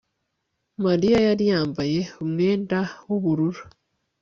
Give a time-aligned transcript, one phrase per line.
[0.85, 3.61] Mariya yari yambaye umwenda wubururu